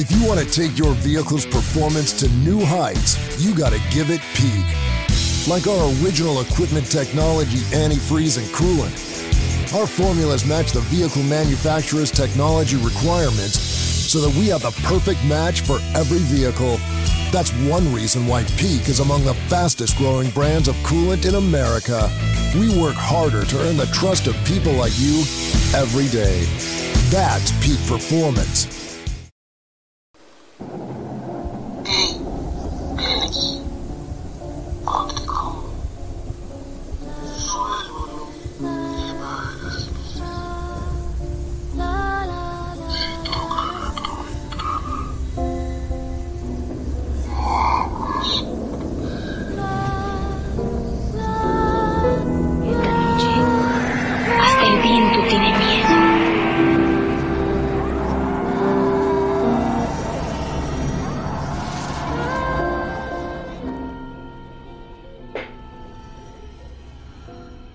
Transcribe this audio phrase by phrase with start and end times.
[0.00, 4.08] If you want to take your vehicle's performance to new heights, you got to give
[4.08, 4.64] it peak.
[5.46, 8.96] Like our original equipment technology, antifreeze, and coolant.
[9.78, 15.60] Our formulas match the vehicle manufacturer's technology requirements so that we have the perfect match
[15.60, 16.78] for every vehicle.
[17.30, 22.10] That's one reason why Peak is among the fastest growing brands of coolant in America.
[22.54, 25.20] We work harder to earn the trust of people like you
[25.76, 26.46] every day.
[27.10, 28.89] That's peak performance.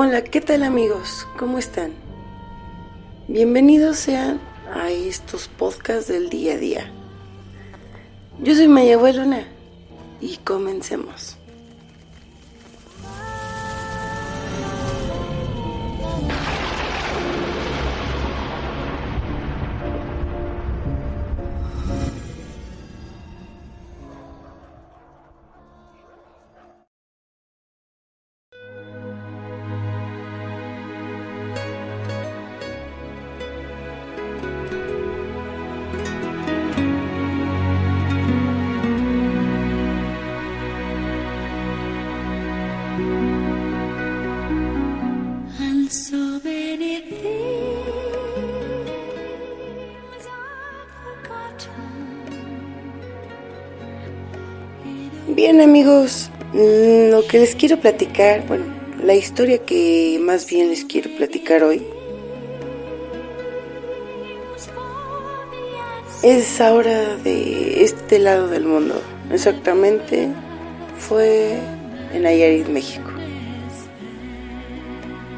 [0.00, 1.26] Hola, ¿qué tal amigos?
[1.36, 1.92] ¿Cómo están?
[3.26, 4.40] Bienvenidos sean
[4.72, 6.92] a estos podcasts del día a día.
[8.40, 9.48] Yo soy Maya Luna
[10.20, 11.37] y comencemos.
[55.28, 58.64] Bien amigos, mm, lo que les quiero platicar, bueno,
[59.04, 61.82] la historia que más bien les quiero platicar hoy
[66.22, 69.02] es ahora de este lado del mundo.
[69.30, 70.28] Exactamente
[70.98, 71.58] fue
[72.14, 73.10] en Nayarit, México.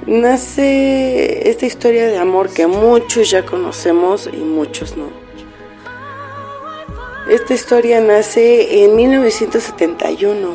[0.06, 5.29] Nace esta historia de amor que muchos ya conocemos y muchos no.
[7.30, 10.48] Esta historia nace en 1971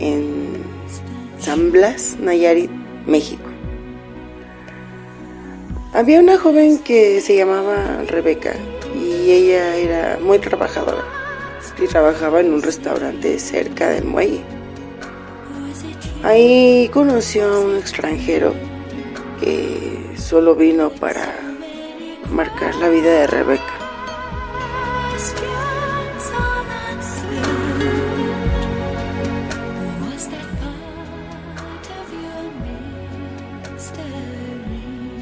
[0.00, 0.56] en
[1.38, 2.68] San Blas, Nayarit,
[3.06, 3.44] México.
[5.92, 8.56] Había una joven que se llamaba Rebeca
[9.00, 11.04] y ella era muy trabajadora
[11.80, 14.40] y trabajaba en un restaurante cerca del muelle.
[16.24, 18.52] Ahí conoció a un extranjero
[19.38, 21.36] que solo vino para
[22.32, 23.78] marcar la vida de Rebeca.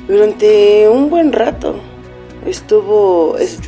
[0.09, 1.77] Durante un buen rato
[2.47, 3.59] estuvo es-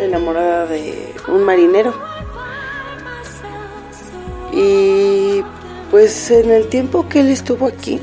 [0.00, 1.92] enamorada de un marinero.
[4.52, 5.42] Y
[5.90, 8.00] pues en el tiempo que él estuvo aquí,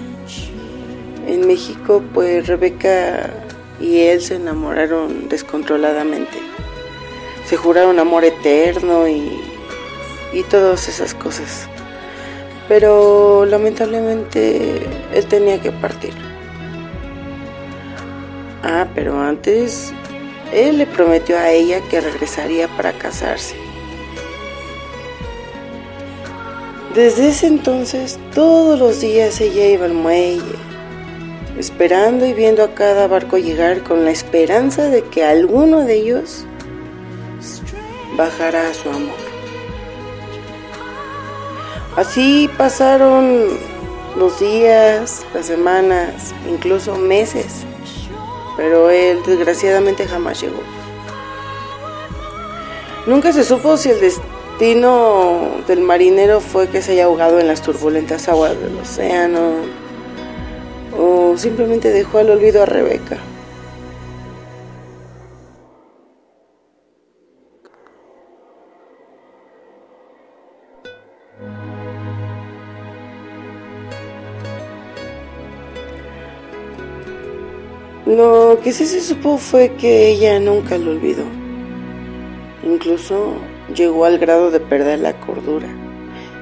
[1.28, 3.30] en México, pues Rebeca
[3.80, 6.38] y él se enamoraron descontroladamente.
[7.48, 9.40] Se juraron amor eterno y,
[10.34, 11.68] y todas esas cosas.
[12.68, 14.82] Pero lamentablemente
[15.14, 16.14] él tenía que partir.
[18.64, 19.94] Ah, pero antes
[20.54, 23.56] él le prometió a ella que regresaría para casarse.
[26.94, 30.44] Desde ese entonces, todos los días ella iba al muelle,
[31.58, 36.46] esperando y viendo a cada barco llegar con la esperanza de que alguno de ellos
[38.18, 39.16] bajara a su amor.
[41.96, 43.48] Así pasaron
[44.18, 47.66] los días, las semanas, incluso meses,
[48.62, 50.62] pero él desgraciadamente jamás llegó.
[53.08, 57.64] Nunca se supo si el destino del marinero fue que se haya ahogado en las
[57.64, 59.54] turbulentas aguas del océano
[60.96, 63.18] o simplemente dejó al olvido a Rebeca.
[78.12, 81.24] Lo que sí se supo fue que ella nunca lo olvidó.
[82.62, 83.36] Incluso
[83.74, 85.70] llegó al grado de perder la cordura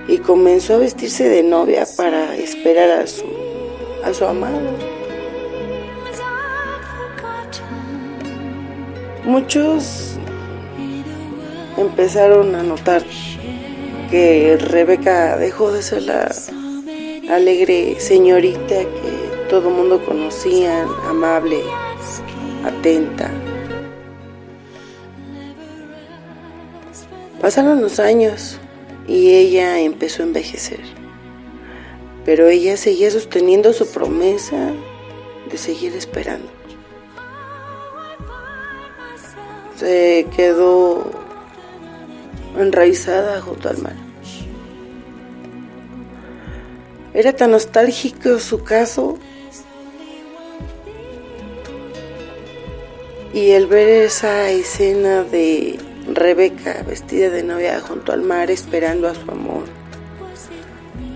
[0.08, 3.26] y comenzó a vestirse de novia para esperar a su
[4.04, 4.72] a su amado.
[9.26, 10.18] Muchos
[11.78, 13.04] empezaron a notar
[14.10, 16.32] que Rebeca dejó de ser la
[17.30, 19.19] alegre señorita que
[19.50, 21.64] todo mundo conocía, amable,
[22.64, 23.32] atenta.
[27.42, 28.60] Pasaron los años
[29.08, 30.82] y ella empezó a envejecer,
[32.26, 34.72] pero ella seguía sosteniendo su promesa
[35.50, 36.50] de seguir esperando.
[39.78, 41.10] Se quedó
[42.58, 43.96] enraizada junto al mar.
[47.14, 49.18] Era tan nostálgico su caso
[53.40, 55.80] y el ver esa escena de
[56.14, 59.64] Rebeca vestida de novia junto al mar esperando a su amor,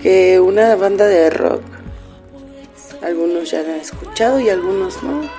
[0.02, 1.62] que una banda de rock,
[3.02, 5.30] algunos ya la han escuchado y algunos no,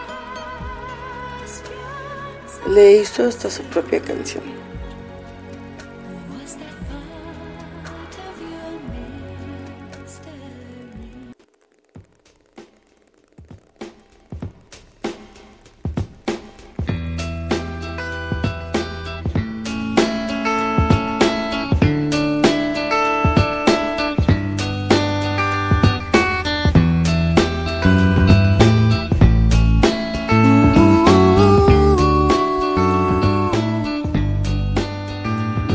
[2.68, 4.44] le hizo hasta su propia canción.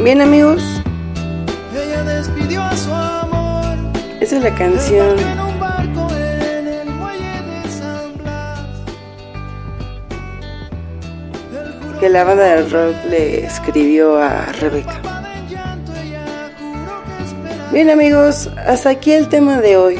[0.09, 0.63] Bien amigos,
[1.71, 3.77] Ella despidió a su amor.
[4.19, 5.15] esa es la canción
[11.99, 14.99] que la banda de rock le escribió a Rebeca.
[17.71, 19.99] Bien amigos, hasta aquí el tema de hoy.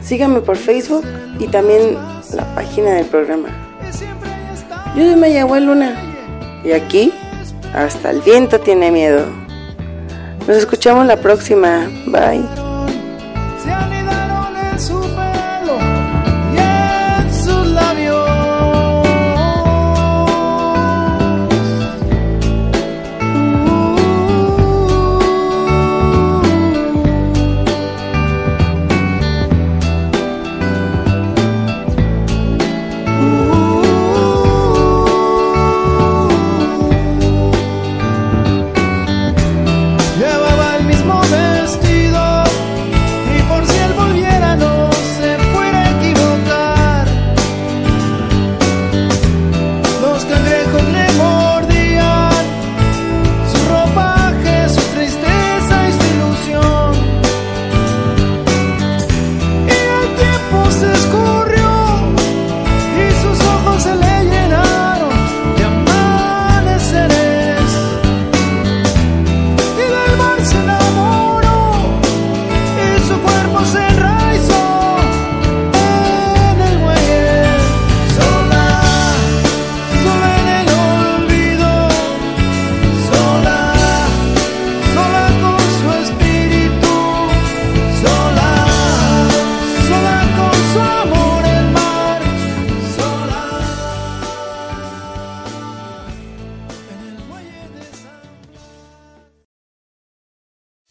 [0.00, 1.04] Síganme por Facebook
[1.38, 1.98] y también
[2.34, 3.50] la página del programa.
[4.96, 5.94] Yo soy Mayagüez Luna
[6.64, 7.12] y aquí
[7.74, 9.26] hasta el viento tiene miedo.
[10.46, 11.90] Nos escuchamos la próxima.
[12.06, 12.63] Bye.